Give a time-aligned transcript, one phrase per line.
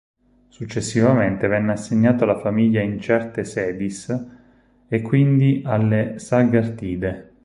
[0.49, 4.25] Successivamente venne assegnato alla famiglia "incertae sedis"
[4.87, 7.33] e quindi alle Sagartiidae.